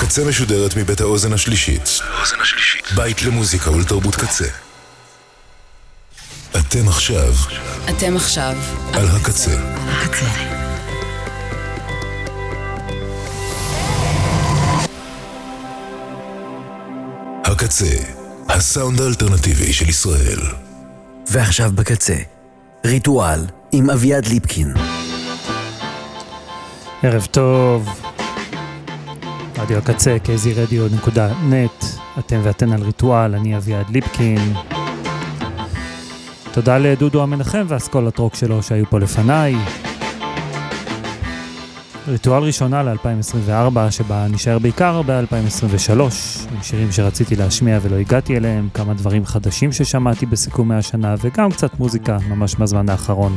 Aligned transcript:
הקצה 0.00 0.24
משודרת 0.24 0.76
מבית 0.76 1.00
האוזן 1.00 1.32
השלישית. 1.32 2.00
בית 2.96 3.22
למוזיקה 3.22 3.70
ולתרבות 3.70 4.16
קצה. 4.16 4.44
אתם 6.50 6.88
עכשיו 6.88 7.32
אתם 7.90 8.16
עכשיו 8.16 8.56
על 8.92 9.06
הקצה. 9.08 9.50
הקצה. 9.88 10.26
הקצה, 17.44 17.96
הסאונד 18.48 19.00
האלטרנטיבי 19.00 19.72
של 19.72 19.88
ישראל. 19.88 20.40
ועכשיו 21.30 21.70
בקצה, 21.74 22.16
ריטואל 22.86 23.40
עם 23.72 23.90
אביעד 23.90 24.26
ליפקין. 24.26 24.74
ערב 27.02 27.26
טוב, 27.26 28.09
רדיו 29.62 29.78
הקצה, 29.78 30.16
kzradio.net, 30.24 31.86
אתם 32.18 32.40
ואתן 32.42 32.72
על 32.72 32.82
ריטואל, 32.82 33.34
אני 33.34 33.56
אביעד 33.56 33.90
ליפקין. 33.90 34.54
תודה 36.52 36.78
לדודו 36.78 37.22
המנחם 37.22 37.64
ואסכולת 37.68 38.18
רוק 38.18 38.34
שלו 38.34 38.62
שהיו 38.62 38.86
פה 38.90 38.98
לפניי. 38.98 39.54
ריטואל 42.08 42.42
ראשונה 42.42 42.82
ל-2024, 42.82 43.90
שבה 43.90 44.26
נשאר 44.30 44.58
בעיקר 44.58 45.02
ב-2023, 45.02 46.00
עם 46.52 46.62
שירים 46.62 46.92
שרציתי 46.92 47.36
להשמיע 47.36 47.78
ולא 47.82 47.96
הגעתי 47.96 48.36
אליהם, 48.36 48.68
כמה 48.74 48.94
דברים 48.94 49.26
חדשים 49.26 49.72
ששמעתי 49.72 50.26
בסיכומי 50.26 50.74
השנה, 50.74 51.14
וגם 51.20 51.50
קצת 51.50 51.78
מוזיקה 51.78 52.18
ממש 52.28 52.54
בזמן 52.54 52.88
האחרון. 52.88 53.36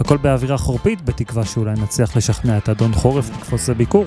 הכל 0.00 0.16
באווירה 0.16 0.58
חורפית, 0.58 1.04
בתקווה 1.04 1.44
שאולי 1.44 1.72
נצליח 1.82 2.16
לשכנע 2.16 2.58
את 2.58 2.68
אדון 2.68 2.92
חורף 2.92 3.30
לקפוץ 3.30 3.68
לביקור. 3.68 4.04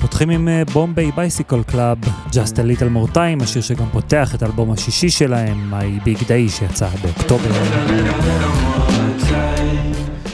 פותחים 0.00 0.30
עם 0.30 0.48
Bombay 0.72 1.12
Bicycle 1.16 1.62
Club, 1.62 1.98
Just 2.30 2.56
a 2.56 2.80
Little 2.80 2.96
More 2.96 3.14
Time, 3.14 3.42
השיר 3.42 3.62
שגם 3.62 3.86
פותח 3.92 4.34
את 4.34 4.42
האלבום 4.42 4.72
השישי 4.72 5.10
שלהם, 5.10 5.74
My 5.74 6.06
Big 6.06 6.22
Day, 6.22 6.50
שיצא 6.50 6.88
באוקטובר. 7.02 7.50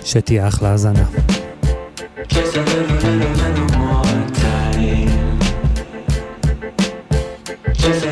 שתהיה 0.04 0.48
אחלה 0.48 0.70
האזנה. 0.70 1.04
Just 2.28 2.34
a 2.34 2.64
little, 2.70 3.68
more 3.76 4.04
time. 4.42 5.10
Just 7.82 8.04
a 8.04 8.11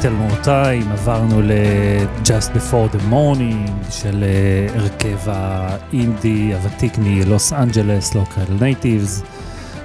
Little 0.00 0.32
More 0.32 0.46
Time, 0.46 0.92
עברנו 0.92 1.42
ל-Just 1.42 2.56
Before 2.56 2.94
the 2.94 3.12
Morning 3.12 3.90
של 3.90 4.24
אה, 4.24 4.80
הרכב 4.80 5.18
האינדי 5.26 6.54
הוותיק 6.54 6.92
מלוס 6.98 7.52
אנג'לס, 7.52 8.14
Local 8.14 8.42
Natives, 8.60 9.22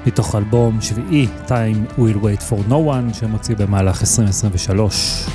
מתוך 0.05 0.35
אלבום 0.35 0.81
שביעי, 0.81 1.27
Time 1.47 1.99
Will 1.99 2.23
Wait 2.23 2.49
for 2.49 2.69
No 2.69 2.73
One, 2.73 3.13
שמוציא 3.13 3.55
במהלך 3.55 4.01
2023. 4.01 5.25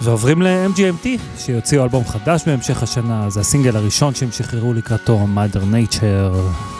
ועוברים 0.00 0.42
ל-MGMT, 0.42 1.06
שיוציאו 1.38 1.82
אלבום 1.82 2.04
חדש 2.04 2.42
בהמשך 2.46 2.82
השנה, 2.82 3.30
זה 3.30 3.40
הסינגל 3.40 3.76
הראשון 3.76 4.14
שהם 4.14 4.32
שחררו 4.32 4.74
לקראתו, 4.74 5.26
Mother 5.36 5.62
Nature. 5.74 6.71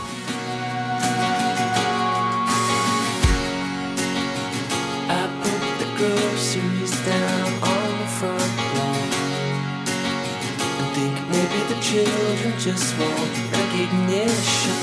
Just 12.65 12.97
want 12.97 13.33
recognition. 13.51 14.79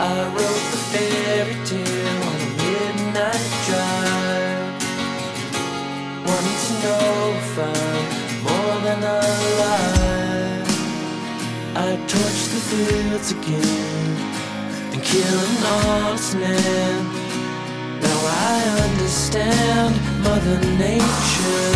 I 0.00 0.26
wrote 0.34 0.64
the 0.74 0.80
fairy 0.90 1.54
tale 1.64 2.22
on 2.30 2.38
a 2.42 2.50
midnight 2.58 3.46
drive. 3.68 4.74
Wanting 6.26 6.58
to 6.64 6.72
know 6.82 7.08
if 7.38 7.54
I'm 7.70 8.06
more 8.42 8.76
than 8.86 9.00
alive. 9.18 10.68
I 11.76 11.88
torch 12.12 12.42
the 12.54 12.62
fields 12.68 13.30
again 13.30 14.16
and 14.92 15.00
kill 15.00 15.38
an 15.46 15.56
honest 15.74 16.34
man. 16.34 17.04
Now 18.02 18.20
I 18.26 18.58
understand 18.88 19.97
Mother 20.28 20.60
Nature. 20.76 21.72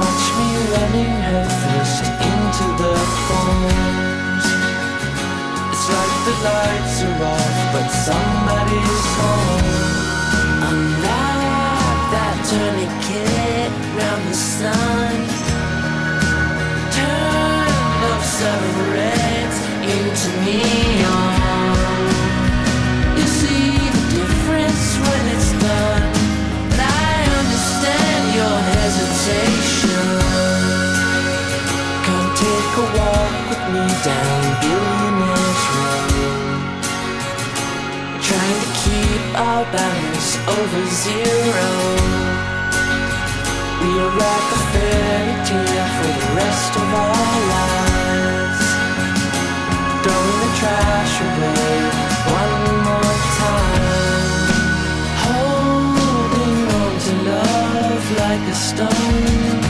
Watch 0.00 0.24
me 0.38 0.48
running 0.74 1.14
headfirst 1.24 2.04
into 2.30 2.66
the 2.80 2.94
thorns. 3.26 4.46
It's 5.72 5.86
like 5.96 6.14
the 6.28 6.36
lights 6.48 6.96
are 7.08 7.20
off, 7.34 7.56
but 7.72 7.88
somebody's 8.08 9.04
home. 9.16 9.68
I'm 10.66 10.80
like 11.08 12.02
that 12.14 12.36
tourniquet 12.48 13.72
round 13.96 14.24
the 14.28 14.36
sun. 14.56 15.16
Turn 16.96 17.98
up 18.12 18.22
some 18.40 18.66
reds 18.92 19.58
into 19.94 20.28
neon. 20.44 21.65
Me 33.84 33.94
down 34.04 34.42
Billionaires 34.62 35.64
Road. 35.74 36.82
Trying 38.26 38.60
to 38.64 38.70
keep 38.82 39.22
our 39.36 39.64
balance 39.76 40.30
over 40.56 40.82
zero. 41.04 41.70
We 43.82 43.90
are 44.02 44.14
like 44.24 44.48
a 44.56 44.62
fairy 44.72 45.34
tale 45.48 45.88
for 45.96 46.10
the 46.20 46.28
rest 46.40 46.72
of 46.82 46.88
our 47.04 47.34
lives. 47.54 48.64
Throwing 50.02 50.38
the 50.44 50.50
trash 50.60 51.14
away 51.28 51.76
one 52.40 52.56
more 52.88 53.16
time. 53.44 54.48
Holding 55.26 56.58
on 56.80 56.92
to 57.04 57.14
love 57.30 58.04
like 58.22 58.44
a 58.48 58.54
stone. 58.54 59.65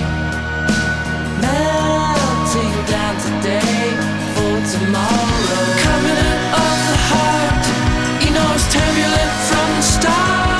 Tomorrow. 4.86 5.78
Covenant 5.82 6.42
of 6.62 6.76
the 6.88 6.98
heart, 7.10 7.64
you 8.22 8.30
know 8.30 8.54
it's 8.54 8.66
turbulent 8.72 9.32
from 9.48 9.68
the 9.76 9.82
start. 9.82 10.55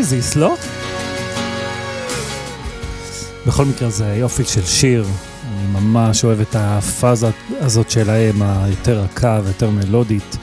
קצת 0.00 0.12
אוייזיס, 0.12 0.36
לא? 0.36 0.56
בכל 3.46 3.64
מקרה 3.64 3.90
זה 3.90 4.14
יופי 4.18 4.44
של 4.44 4.64
שיר, 4.64 5.04
אני 5.04 5.80
ממש 5.80 6.24
אוהב 6.24 6.40
את 6.40 6.56
הפאזה 6.58 7.30
הזאת 7.50 7.90
שלהם, 7.90 8.42
היותר 8.42 9.00
רכה 9.00 9.40
ויותר 9.44 9.70
מלודית, 9.70 10.36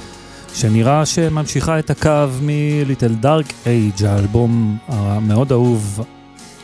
שנראה 0.53 1.05
שממשיכה 1.05 1.79
את 1.79 1.89
הקו 1.89 2.27
מ-Little 2.41 3.23
Dark 3.25 3.51
Age, 3.65 4.05
האלבום 4.05 4.77
המאוד 4.87 5.51
אהוב 5.51 6.01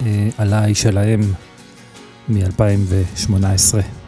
אה, 0.05 0.29
עליי 0.37 0.75
שלהם 0.75 1.21
מ-2018. 2.29 4.02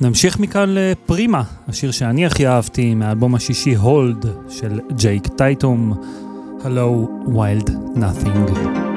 נמשיך 0.00 0.40
מכאן 0.40 0.68
לפרימה, 0.68 1.42
השיר 1.68 1.90
שאני 1.90 2.26
הכי 2.26 2.46
אהבתי 2.46 2.94
מהאלבום 2.94 3.34
השישי 3.34 3.74
הולד 3.74 4.26
של 4.48 4.80
ג'ייק 4.92 5.26
טייטום, 5.26 5.92
Hello 6.64 7.08
Wild 7.28 7.70
Nothing. 7.96 8.87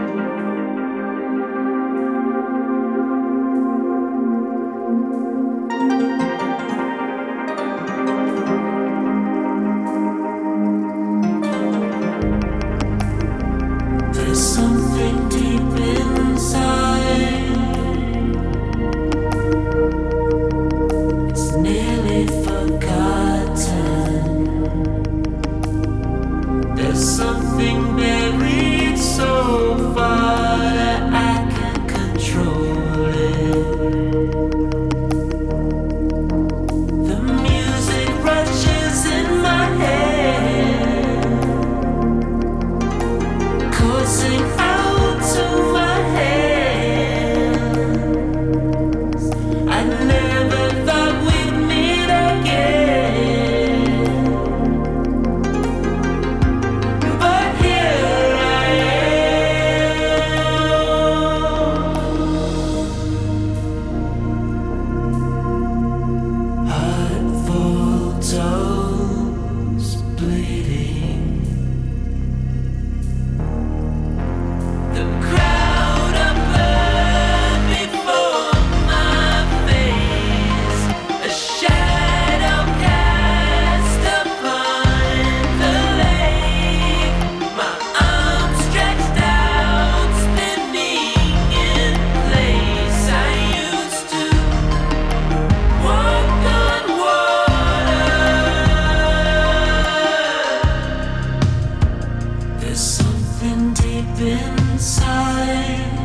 deep 104.02 104.20
inside. 104.22 106.01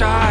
star. 0.00 0.29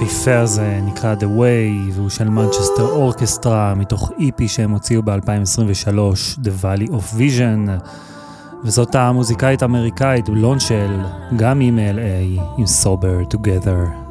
היפהפה 0.00 0.38
הזה 0.38 0.80
נקרא 0.82 1.14
The 1.14 1.38
Way, 1.38 1.92
והוא 1.92 2.08
של 2.08 2.28
Manchester 2.28 2.82
Orchestra 2.82 3.74
מתוך 3.76 4.12
איפי 4.20 4.48
שהם 4.48 4.70
הוציאו 4.70 5.02
ב-2023, 5.02 5.88
The 6.44 6.62
Valley 6.62 6.90
of 6.90 7.18
Vision, 7.18 7.70
וזאת 8.64 8.94
המוזיקאית 8.94 9.62
האמריקאית 9.62 10.28
לונשל, 10.28 11.00
גם 11.36 11.60
היא 11.60 11.72
מ-LA, 11.72 12.40
עם 12.58 12.64
Sober 12.64 13.34
Together. 13.34 14.07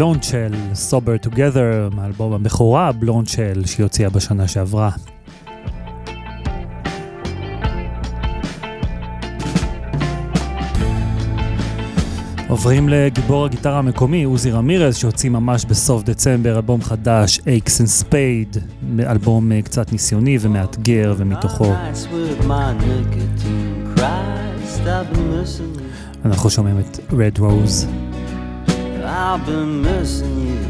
בלונדשל, 0.00 0.52
Sober 0.90 1.26
Together, 1.26 1.94
מאלבום 1.94 2.32
הבכורה 2.32 2.92
בלונדשל 2.92 3.62
שהיא 3.66 3.84
הוציאה 3.84 4.10
בשנה 4.10 4.48
שעברה. 4.48 4.90
עוברים 12.48 12.88
לגיבור 12.88 13.44
הגיטרה 13.44 13.78
המקומי, 13.78 14.24
עוזי 14.24 14.50
רמירז, 14.50 14.96
שהוציא 14.96 15.30
ממש 15.30 15.64
בסוף 15.64 16.02
דצמבר 16.02 16.56
אלבום 16.56 16.82
חדש, 16.82 17.38
Aches 17.38 17.80
and 17.80 18.04
Spade, 18.04 18.58
אלבום 19.00 19.52
אה, 19.52 19.62
קצת 19.62 19.92
ניסיוני 19.92 20.38
ומאתגר, 20.40 21.14
ומתוכו 21.16 21.74
אנחנו 26.24 26.50
שומעים 26.50 26.78
את 26.78 26.98
Red 27.10 27.38
Rose. 27.38 28.09
I've 29.12 29.44
been 29.44 29.82
missing 29.82 30.38
you. 30.46 30.60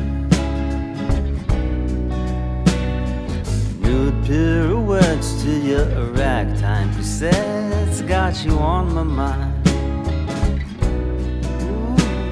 Nude 3.82 4.24
pirouettes 4.24 5.42
to 5.42 5.50
your 5.50 5.84
ragtime 6.12 6.90
cassettes 6.94 8.00
got 8.08 8.42
you 8.42 8.52
on 8.52 8.94
my 8.94 9.02
mind. 9.02 9.64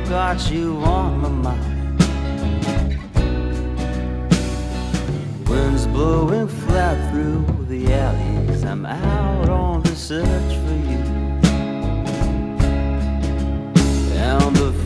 Got 0.08 0.50
you 0.50 0.78
on 0.78 1.20
my 1.20 1.28
mind. 1.28 2.80
Wind's 5.46 5.86
blowing 5.88 6.48
flat 6.48 7.12
through 7.12 7.44
the 7.68 7.92
alleys. 7.92 8.64
I'm 8.64 8.86
out 8.86 9.50
on 9.50 9.82
the 9.82 9.94
search 9.94 10.54
for 10.64 10.76
you. 10.90 11.02
And 14.16 14.56
the 14.56 14.77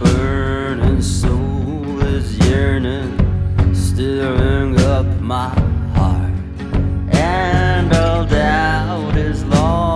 burning, 0.00 1.00
soul 1.00 2.00
is 2.02 2.36
yearning, 2.48 3.74
stirring 3.74 4.78
up 4.80 5.06
my 5.20 5.48
heart. 5.94 6.32
And 7.12 7.92
all 7.94 8.26
doubt 8.26 9.16
is 9.16 9.44
lost 9.44 9.95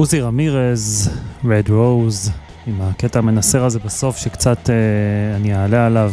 עוזי 0.00 0.20
רמירז, 0.20 1.10
Red 1.44 1.68
Rose, 1.68 2.30
עם 2.66 2.80
הקטע 2.80 3.18
המנסר 3.18 3.64
הזה 3.64 3.78
בסוף 3.78 4.16
שקצת 4.16 4.70
אה, 4.70 5.36
אני 5.36 5.54
אעלה 5.54 5.86
עליו. 5.86 6.12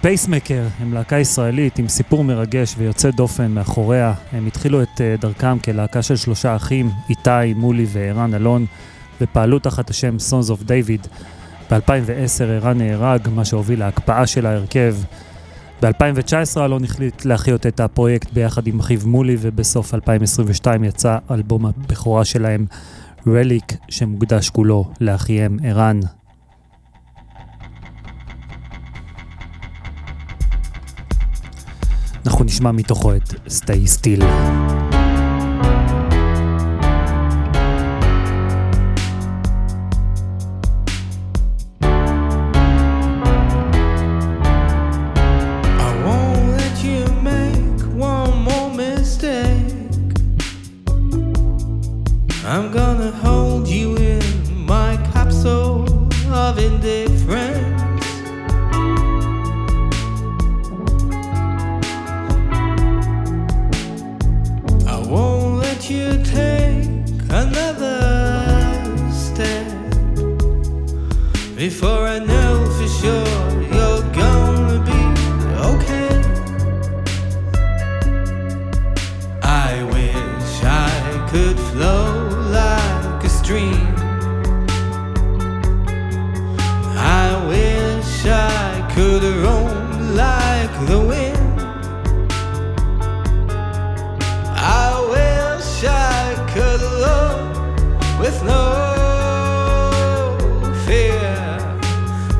פייסמקר 0.00 0.62
הם 0.80 0.94
להקה 0.94 1.18
ישראלית 1.18 1.78
עם 1.78 1.88
סיפור 1.88 2.24
מרגש 2.24 2.74
ויוצא 2.78 3.10
דופן 3.10 3.50
מאחוריה. 3.50 4.14
הם 4.32 4.46
התחילו 4.46 4.82
את 4.82 5.00
אה, 5.00 5.14
דרכם 5.20 5.58
כלהקה 5.58 6.02
של 6.02 6.16
שלושה 6.16 6.56
אחים, 6.56 6.90
איתי, 7.10 7.54
מולי 7.56 7.86
וערן 7.88 8.34
אלון, 8.34 8.66
ופעלו 9.20 9.58
תחת 9.58 9.90
השם 9.90 10.16
Sons 10.30 10.50
of 10.50 10.62
David. 10.62 11.08
ב-2010 11.70 12.44
ערן 12.48 12.78
נהרג, 12.78 13.28
מה 13.34 13.44
שהוביל 13.44 13.78
להקפאה 13.78 14.26
של 14.26 14.46
ההרכב. 14.46 14.94
ב-2019 15.82 16.60
אלון 16.64 16.84
החליט 16.84 17.24
להחיות 17.24 17.66
את 17.66 17.80
הפרויקט 17.80 18.32
ביחד 18.32 18.66
עם 18.66 18.80
אחיו 18.80 19.00
מולי, 19.04 19.36
ובסוף 19.40 19.94
2022 19.94 20.84
יצא 20.84 21.18
אלבום 21.30 21.66
הבכורה 21.66 22.24
שלהם, 22.24 22.66
רליק, 23.26 23.72
שמוקדש 23.88 24.50
כולו 24.50 24.90
לאחיהם 25.00 25.58
ערן. 25.64 26.00
אנחנו 32.26 32.44
נשמע 32.44 32.72
מתוכו 32.72 33.14
את 33.16 33.28
Stay 33.46 33.98
Still. 33.98 34.24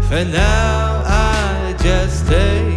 For 0.08 0.24
now, 0.24 1.02
I 1.04 1.76
just 1.82 2.24
stay 2.24 2.67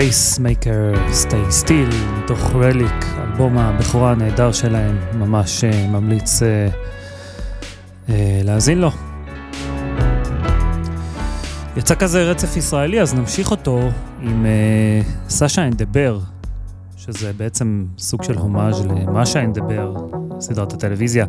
Pacemaker 0.00 0.92
Stay 1.12 1.50
Still, 1.50 1.88
מתוך 2.18 2.50
Relic, 2.54 3.04
אלבום 3.18 3.58
הבכורה 3.58 4.12
הנהדר 4.12 4.52
שלהם, 4.52 4.98
ממש 5.14 5.64
אה, 5.64 5.86
ממליץ 5.88 6.42
אה, 6.42 6.68
אה, 8.08 8.40
להאזין 8.44 8.78
לו. 8.78 8.90
יצא 11.76 11.94
כזה 11.94 12.30
רצף 12.30 12.56
ישראלי, 12.56 13.00
אז 13.00 13.14
נמשיך 13.14 13.50
אותו 13.50 13.80
עם 14.22 14.46
אה, 14.46 15.46
and 15.58 15.74
the 15.74 15.84
Bear, 15.84 16.18
שזה 16.96 17.32
בעצם 17.32 17.84
סוג 17.98 18.22
של 18.22 18.38
הומאז' 18.38 18.86
ל 18.86 18.95
Masha 18.95 19.40
and 19.40 19.54
the 19.54 19.62
Bear, 19.62 19.94
סדרת 20.40 20.72
הטלוויזיה. 20.72 21.26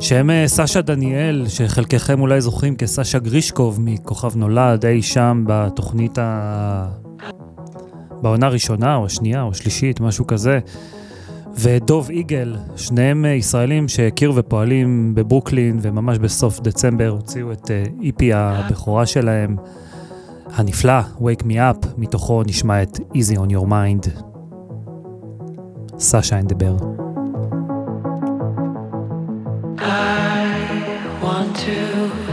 שהם 0.00 0.30
אה, 0.30 0.44
סשה 0.46 0.80
דניאל, 0.80 1.44
שחלקכם 1.48 2.20
אולי 2.20 2.40
זוכרים 2.40 2.76
כסשה 2.76 3.18
גרישקוב 3.18 3.80
מכוכב 3.80 4.36
נולד, 4.36 4.86
אי 4.86 5.02
שם 5.02 5.44
בתוכנית 5.46 6.18
ה... 6.18 7.03
בעונה 8.24 8.46
הראשונה 8.46 8.96
או 8.96 9.06
השנייה 9.06 9.42
או 9.42 9.50
השלישית, 9.50 10.00
משהו 10.00 10.26
כזה. 10.26 10.58
ודוב 11.56 12.10
איגל, 12.10 12.56
שניהם 12.76 13.24
אה, 13.24 13.30
ישראלים 13.30 13.88
שהכירו 13.88 14.36
ופועלים 14.36 15.14
בברוקלין, 15.14 15.78
וממש 15.82 16.18
בסוף 16.18 16.60
דצמבר 16.60 17.08
הוציאו 17.08 17.52
את 17.52 17.70
אה, 17.70 17.84
איפי 18.02 18.32
הבכורה 18.32 19.06
שלהם, 19.06 19.56
הנפלא, 20.54 21.00
Wake 21.20 21.42
Me 21.42 21.54
Up, 21.54 21.86
מתוכו 21.98 22.42
נשמע 22.46 22.82
את 22.82 22.96
Easy 22.96 23.36
on 23.36 23.50
Your 23.50 23.66
Mind. 23.68 24.20
סשה 25.98 26.38
אנדבר. 26.38 26.76
I 29.78 29.82
want 31.22 31.56
to 31.66 32.23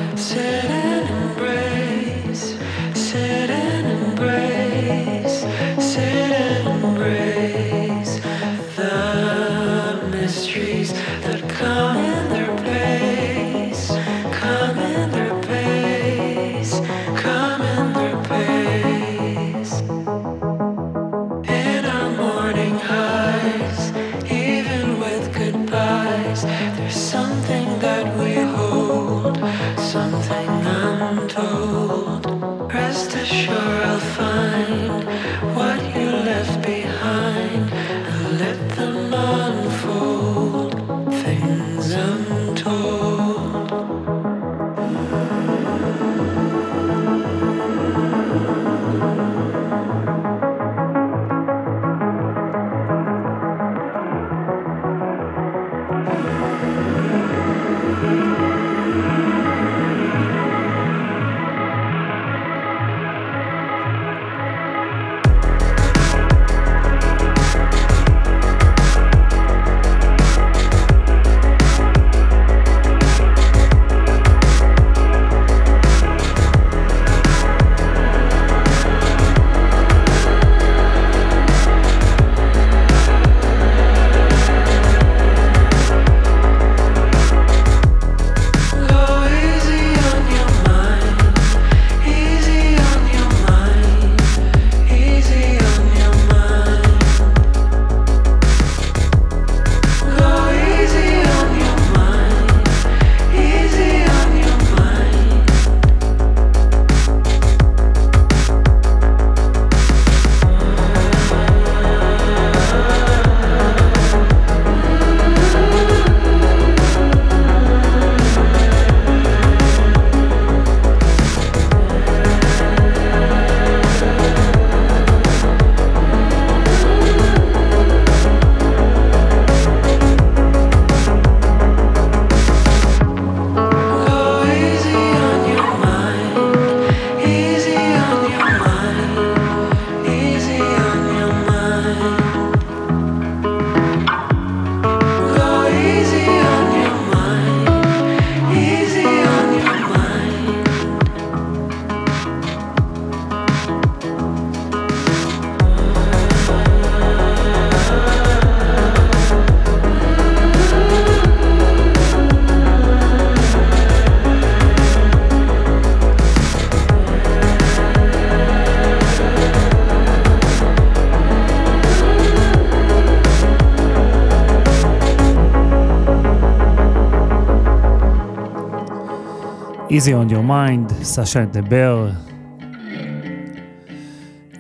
Easy 179.91 180.13
on 180.13 180.31
your 180.31 180.49
mind, 180.49 181.03
Sasha 181.03 181.41
and 181.41 181.60
the 181.60 181.78
Bear. 181.78 182.09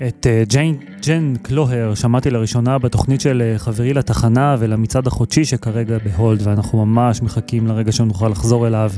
את 0.07 0.27
ג'יין, 0.47 0.77
Jen 1.05 1.33
Cloher 1.41 1.95
שמעתי 1.95 2.29
לראשונה 2.29 2.77
בתוכנית 2.77 3.21
של 3.21 3.41
אה, 3.41 3.59
חברי 3.59 3.93
לתחנה 3.93 4.55
ולמצעד 4.59 5.07
החודשי 5.07 5.45
שכרגע 5.45 5.97
ב 5.97 6.06
hold, 6.06 6.47
ואנחנו 6.47 6.85
ממש 6.85 7.21
מחכים 7.21 7.67
לרגע 7.67 7.91
שנוכל 7.91 8.27
לחזור 8.29 8.67
אליו. 8.67 8.91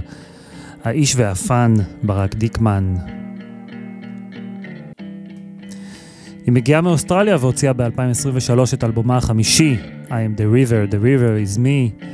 האיש 0.83 1.15
והפאן, 1.15 1.73
ברק 2.03 2.35
דיקמן. 2.35 2.95
היא 6.45 6.53
מגיעה 6.53 6.81
מאוסטרליה 6.81 7.37
והוציאה 7.39 7.73
ב-2023 7.73 8.59
את 8.73 8.83
אלבומה 8.83 9.17
החמישי, 9.17 9.77
I 10.07 10.11
am 10.11 10.39
the 10.39 10.45
river, 10.55 10.93
the 10.93 10.99
river 10.99 11.55
is 11.55 11.57
me. 11.57 12.12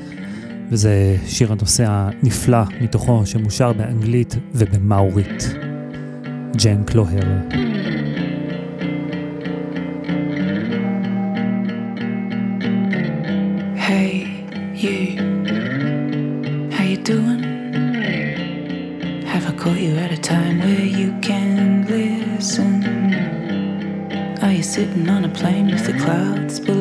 וזה 0.71 1.15
שיר 1.27 1.51
הנושא 1.51 1.85
הנפלא 1.87 2.63
מתוכו 2.81 3.25
שמושר 3.25 3.73
באנגלית 3.73 4.35
ובמאורית. 4.53 5.55
ג'ן 6.63 6.83
קלוהר. 6.83 7.27
Hey, 13.87 14.15
you. 14.83 14.99
How 16.75 16.85
you 16.91 16.99
doing? 17.11 17.41
Have 19.31 19.45
I 19.51 19.53
caught 19.61 19.79
you 19.85 19.93
at 20.05 20.11
a 20.19 20.21
time 20.35 20.55
where 20.65 20.89
you 20.99 21.09
can 21.27 21.57
listen? 21.93 22.73
Are 24.43 24.53
you 24.57 24.65
sitting 24.75 25.07
on 25.15 25.21
a 25.29 25.31
plane 25.39 25.67
with 25.73 25.85
the 25.89 25.95
clouds 26.03 26.55
below 26.65 26.78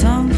some 0.00 0.29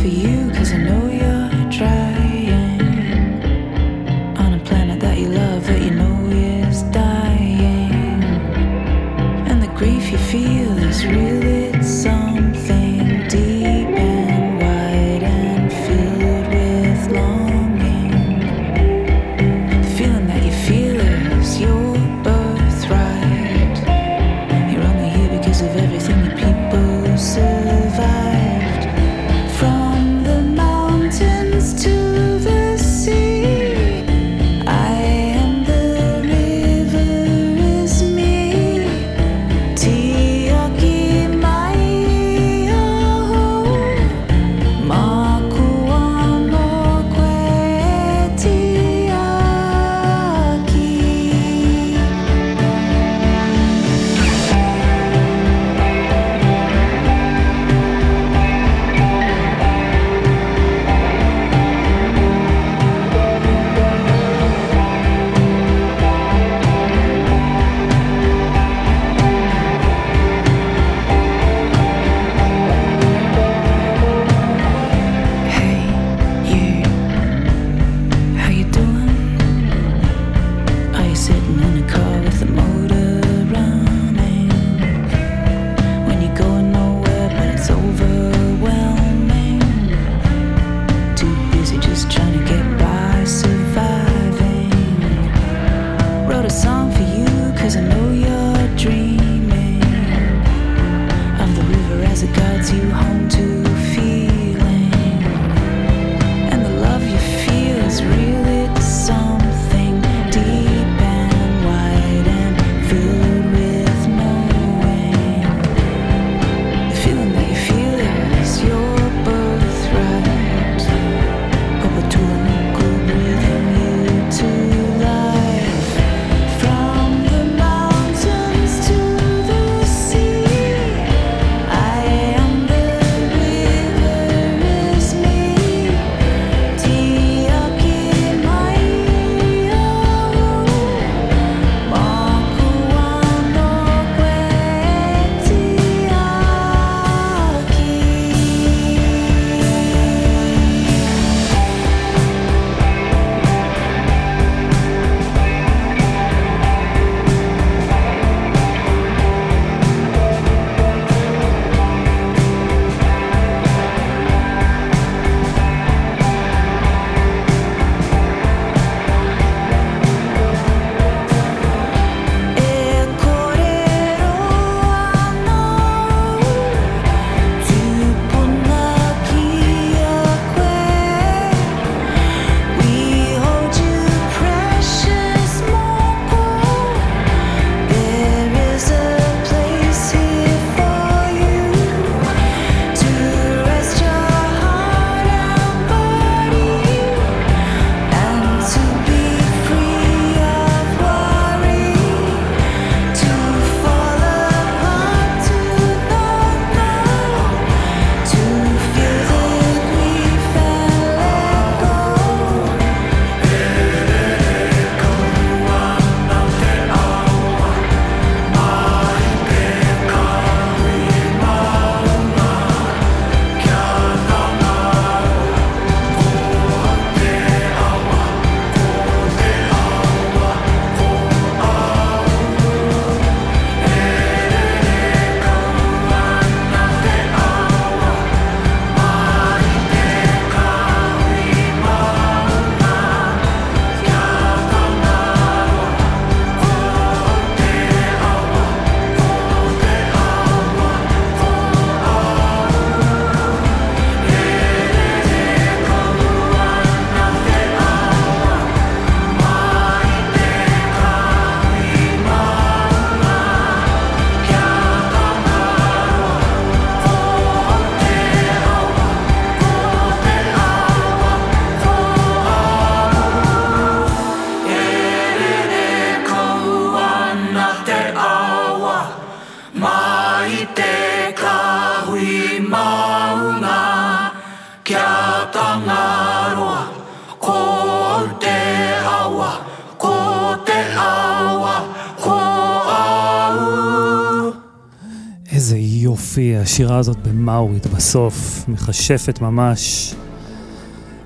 השירה 296.73 296.99
הזאת 296.99 297.17
במאורית 297.17 297.87
בסוף, 297.87 298.65
מכשפת 298.69 299.41
ממש. 299.41 300.15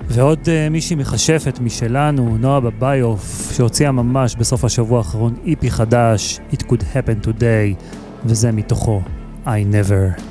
ועוד 0.07 0.39
uh, 0.45 0.69
מישהי 0.71 0.95
מכשפת 0.95 1.59
משלנו, 1.59 2.37
נועה 2.37 2.59
בביוף, 2.59 3.51
שהוציאה 3.53 3.91
ממש 3.91 4.35
בסוף 4.35 4.63
השבוע 4.63 4.97
האחרון 4.97 5.35
איפי 5.45 5.71
חדש, 5.71 6.39
It 6.51 6.63
Could 6.63 6.81
Happen 6.81 7.25
Today, 7.25 7.83
וזה 8.25 8.51
מתוכו, 8.51 9.01
I 9.45 9.47
Never. 9.47 10.26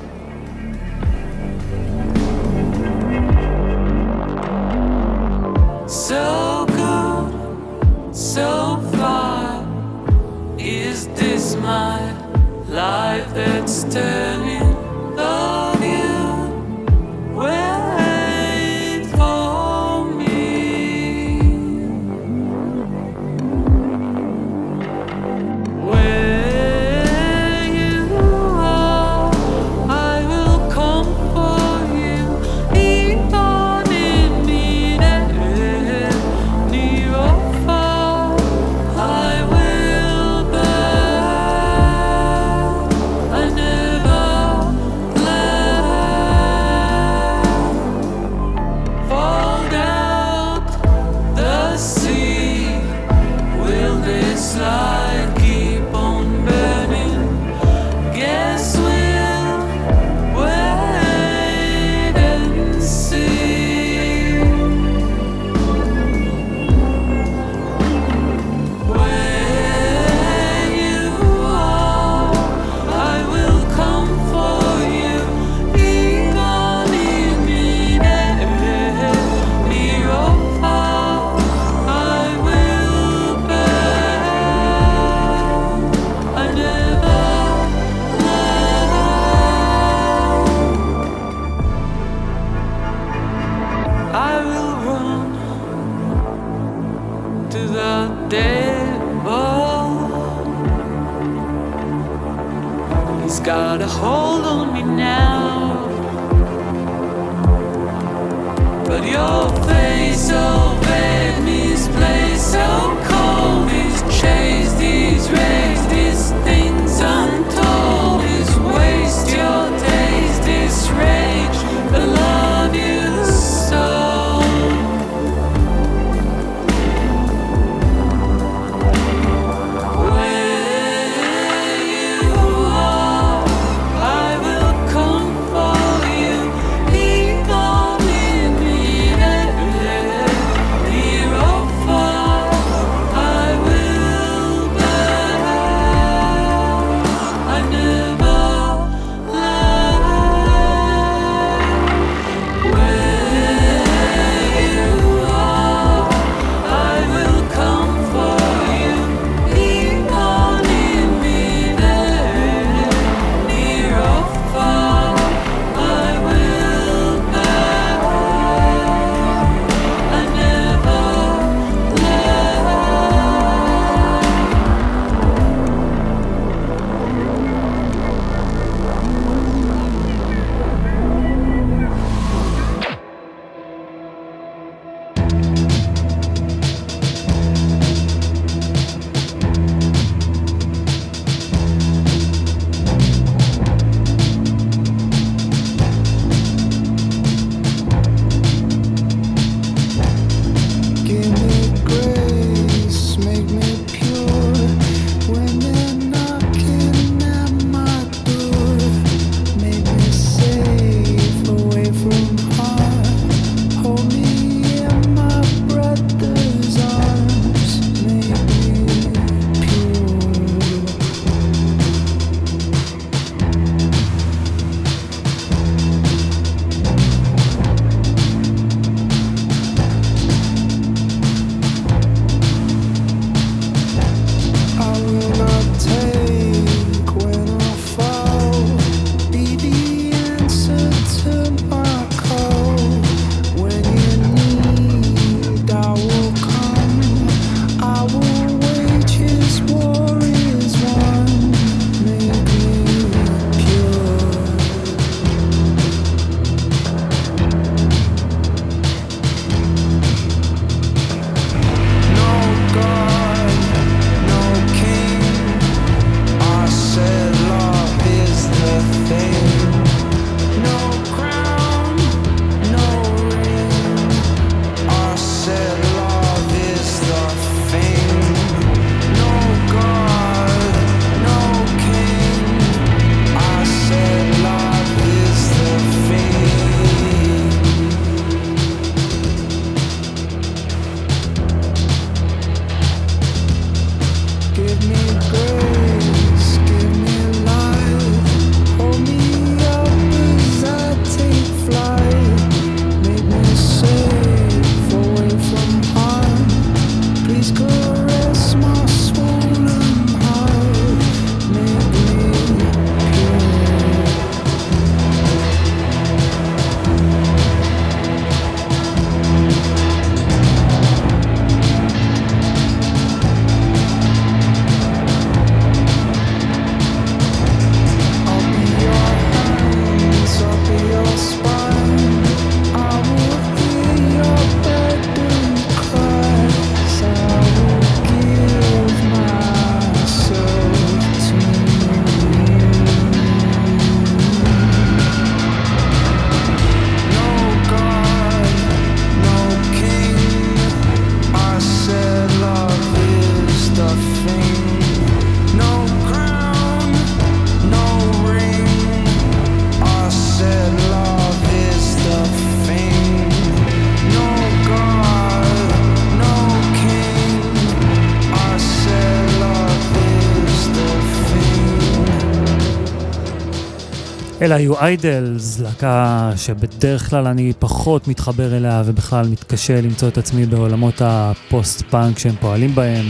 אלה 374.47 374.55
היו 374.55 374.79
IDLES, 374.79 375.59
להקה 375.59 376.31
שבדרך 376.35 377.09
כלל 377.09 377.27
אני 377.27 377.53
פחות 377.59 378.07
מתחבר 378.07 378.57
אליה 378.57 378.83
ובכלל 378.85 379.27
מתקשה 379.27 379.81
למצוא 379.81 380.07
את 380.07 380.17
עצמי 380.17 380.45
בעולמות 380.45 381.01
הפוסט-פאנק 381.01 382.19
שהם 382.19 382.35
פועלים 382.39 382.75
בהם. 382.75 383.05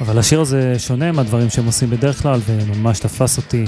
אבל 0.00 0.18
השיר 0.18 0.40
הזה 0.40 0.74
שונה 0.78 1.12
מהדברים 1.12 1.50
שהם 1.50 1.66
עושים 1.66 1.90
בדרך 1.90 2.22
כלל 2.22 2.40
וממש 2.46 2.98
תפס 2.98 3.36
אותי. 3.36 3.64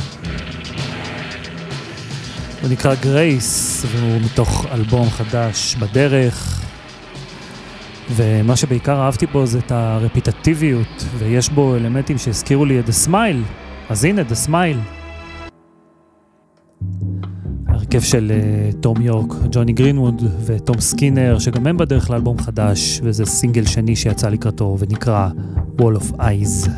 הוא 2.62 2.70
נקרא 2.70 2.94
Grace 2.94 3.84
והוא 3.90 4.20
מתוך 4.20 4.66
אלבום 4.72 5.10
חדש 5.10 5.74
בדרך. 5.74 6.60
ומה 8.10 8.56
שבעיקר 8.56 9.00
אהבתי 9.00 9.26
בו 9.26 9.46
זה 9.46 9.58
את 9.58 9.72
הרפיטטיביות 9.72 11.04
ויש 11.18 11.48
בו 11.48 11.76
אלמנטים 11.76 12.18
שהזכירו 12.18 12.64
לי 12.64 12.80
את 12.80 12.88
ה 12.88 12.96
Smile. 12.96 13.42
אז 13.88 14.04
הנה, 14.04 14.22
The 14.22 14.34
Smile. 14.34 14.78
הרכב 17.96 18.06
של 18.06 18.32
uh, 18.32 18.76
תום 18.80 19.00
יורק, 19.00 19.32
ג'וני 19.50 19.72
גרינווד 19.72 20.22
ותום 20.44 20.80
סקינר, 20.80 21.38
שגם 21.38 21.66
הם 21.66 21.76
בדרך 21.76 22.10
לאלבום 22.10 22.38
חדש, 22.38 23.00
וזה 23.02 23.26
סינגל 23.26 23.64
שני 23.64 23.96
שיצא 23.96 24.28
לקראתו 24.28 24.76
ונקרא 24.80 25.28
Wall 25.78 25.96
of 26.00 26.16
Eyes. 26.18 26.68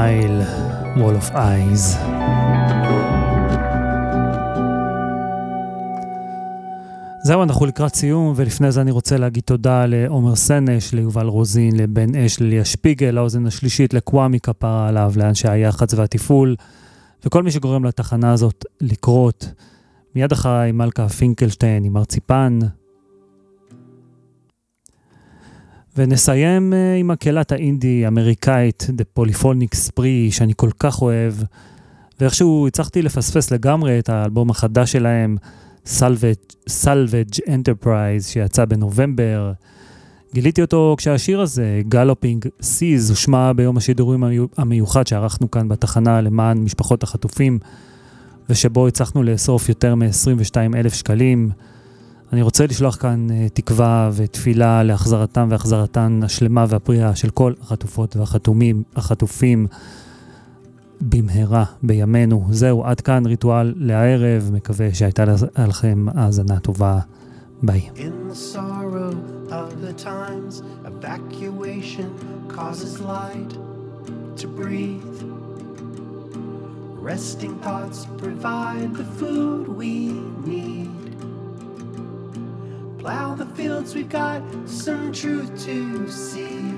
Smile, 0.00 0.40
Wall 0.96 1.16
of 1.22 1.34
Eyes. 1.34 1.96
זהו, 7.24 7.42
אנחנו 7.42 7.66
לקראת 7.66 7.94
סיום, 7.94 8.32
ולפני 8.36 8.72
זה 8.72 8.80
אני 8.80 8.90
רוצה 8.90 9.16
להגיד 9.16 9.42
תודה 9.42 9.86
לעומר 9.86 10.36
סנש, 10.36 10.94
ליובל 10.94 11.26
רוזין, 11.26 11.76
לבן 11.76 12.14
אש, 12.14 12.40
לליה 12.40 12.64
שפיגל, 12.64 13.10
לאוזן 13.10 13.46
השלישית, 13.46 13.94
לקוואמי 13.94 14.40
כפרה 14.40 14.88
עליו, 14.88 15.12
לאנשי 15.16 15.48
היח"צ 15.48 15.94
והתפעול, 15.94 16.56
וכל 17.24 17.42
מי 17.42 17.50
שגורם 17.50 17.84
לתחנה 17.84 18.32
הזאת 18.32 18.64
לקרות. 18.80 19.52
מיד 20.14 20.32
אחריי 20.32 20.72
מלכה 20.72 21.08
פינקלשטיין 21.08 21.84
עם 21.84 21.92
מרציפן. 21.92 22.58
ונסיים 25.96 26.72
אה, 26.72 26.96
עם 26.96 27.08
מקהלת 27.08 27.52
האינדי 27.52 28.04
האמריקאית, 28.04 28.86
The 28.88 29.20
Polyphonic 29.20 29.74
Spree, 29.88 30.30
שאני 30.30 30.52
כל 30.56 30.70
כך 30.78 31.02
אוהב, 31.02 31.34
ואיכשהו 32.20 32.66
הצלחתי 32.66 33.02
לפספס 33.02 33.50
לגמרי 33.50 33.98
את 33.98 34.08
האלבום 34.08 34.50
החדש 34.50 34.92
שלהם, 34.92 35.36
Salvage 36.68 37.38
Enterprise, 37.46 38.22
שיצא 38.22 38.64
בנובמבר. 38.64 39.52
גיליתי 40.34 40.62
אותו 40.62 40.94
כשהשיר 40.98 41.40
הזה, 41.40 41.80
Galloping 41.88 42.46
Seas, 42.62 43.10
הושמע 43.10 43.52
ביום 43.52 43.76
השידורים 43.76 44.24
המיוחד 44.56 45.06
שערכנו 45.06 45.50
כאן 45.50 45.68
בתחנה 45.68 46.20
למען 46.20 46.58
משפחות 46.58 47.02
החטופים, 47.02 47.58
ושבו 48.50 48.88
הצלחנו 48.88 49.22
לאסוף 49.22 49.68
יותר 49.68 49.94
מ-22 49.94 50.76
אלף 50.76 50.94
שקלים. 50.94 51.50
אני 52.32 52.42
רוצה 52.42 52.66
לשלוח 52.66 52.96
כאן 52.96 53.26
uh, 53.30 53.32
תקווה 53.54 54.10
ותפילה 54.14 54.82
להחזרתם 54.82 55.48
והחזרתן 55.50 56.20
השלמה 56.24 56.64
והפריאה 56.68 57.14
של 57.14 57.30
כל 57.30 57.52
החטופות 57.62 58.16
והחתומים, 58.16 58.82
החטופים 58.96 59.66
במהרה 61.00 61.64
בימינו. 61.82 62.46
זהו, 62.50 62.84
עד 62.84 63.00
כאן 63.00 63.26
ריטואל 63.26 63.74
לערב, 63.76 64.50
מקווה 64.52 64.94
שהייתה 64.94 65.24
לכם 65.58 66.06
האזנה 66.14 66.60
טובה. 66.60 66.98
ביי. 67.62 67.90
In 67.96 68.28
the 68.28 68.34
sorrow 68.34 69.12
of 69.50 69.68
the 69.82 69.92
times, 69.92 70.62
evacuation 70.84 72.08
causes 72.48 73.00
light 73.00 73.52
to 74.40 74.46
breathe. 74.46 75.18
Resting 77.12 77.54
thoughts 77.66 78.06
provide 78.18 78.94
the 78.94 79.08
food 79.18 79.68
we 79.68 79.92
need. 80.46 80.99
Plow 83.00 83.34
the 83.34 83.46
fields, 83.46 83.94
we've 83.94 84.10
got 84.10 84.42
some 84.66 85.10
truth 85.10 85.64
to 85.64 86.06
seek. 86.06 86.74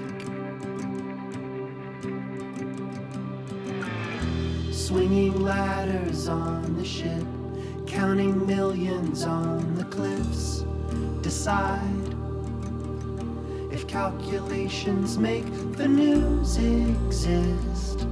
Swinging 4.72 5.42
ladders 5.42 6.28
on 6.28 6.76
the 6.76 6.84
ship, 6.84 7.24
counting 7.88 8.46
millions 8.46 9.24
on 9.24 9.74
the 9.74 9.84
cliffs. 9.86 10.64
Decide 11.22 12.14
if 13.72 13.88
calculations 13.88 15.18
make 15.18 15.46
the 15.72 15.88
news 15.88 16.56
exist. 16.56 18.06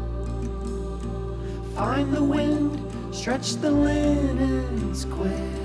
Find 1.76 2.12
the 2.12 2.24
wind, 2.24 3.14
stretch 3.14 3.52
the 3.52 3.70
linens 3.70 5.04
quick. 5.04 5.59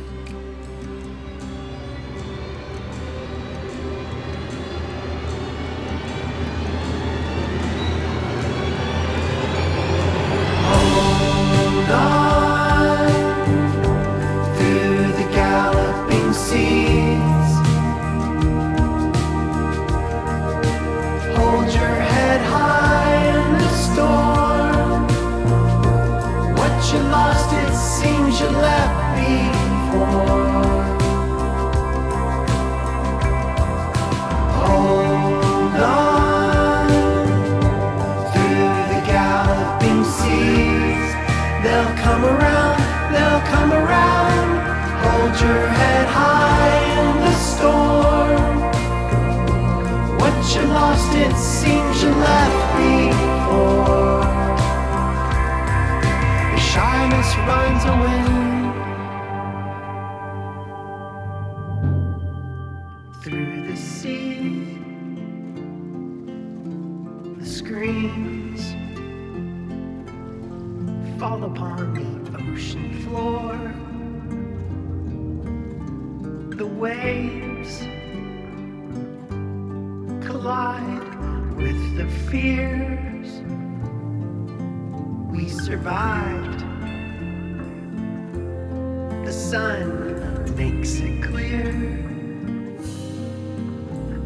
The 89.26 89.34
sun 89.34 90.56
makes 90.56 91.00
it 91.00 91.24
clear 91.24 91.74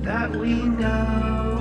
that 0.02 0.30
we 0.30 0.56
know 0.56 1.59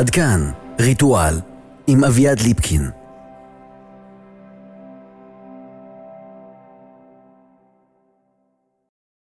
עד 0.00 0.10
כאן, 0.10 0.50
ריטואל, 0.80 1.34
עם 1.86 2.04
אביעד 2.04 2.40
ליפקין. 2.40 2.99